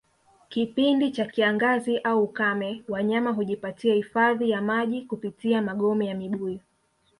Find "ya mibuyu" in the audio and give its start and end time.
6.07-6.59